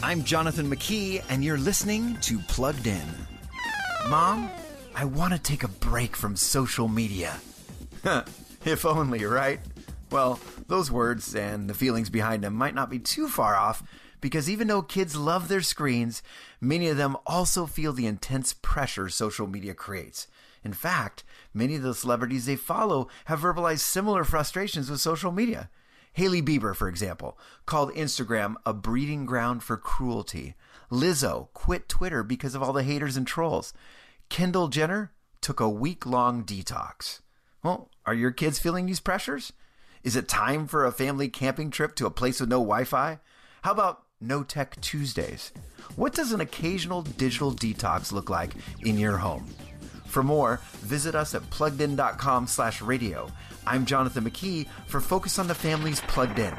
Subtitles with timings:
[0.00, 3.02] I'm Jonathan McKee, and you're listening to Plugged In.
[4.08, 4.48] Mom,
[4.94, 7.36] I want to take a break from social media.
[8.64, 9.58] if only, right?
[10.12, 10.38] Well,
[10.68, 13.82] those words and the feelings behind them might not be too far off
[14.20, 16.22] because even though kids love their screens,
[16.60, 20.28] many of them also feel the intense pressure social media creates.
[20.62, 25.68] In fact, many of the celebrities they follow have verbalized similar frustrations with social media.
[26.18, 30.56] Hailey Bieber, for example, called Instagram a breeding ground for cruelty.
[30.90, 33.72] Lizzo quit Twitter because of all the haters and trolls.
[34.28, 37.20] Kendall Jenner took a week long detox.
[37.62, 39.52] Well, are your kids feeling these pressures?
[40.02, 43.20] Is it time for a family camping trip to a place with no Wi Fi?
[43.62, 45.52] How about No Tech Tuesdays?
[45.94, 49.46] What does an occasional digital detox look like in your home?
[50.18, 53.30] For more, visit us at pluggedin.com slash radio.
[53.64, 56.56] I'm Jonathan McKee for Focus on the Family's Plugged In.